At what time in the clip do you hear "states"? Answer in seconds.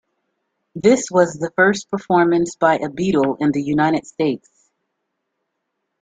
4.07-4.49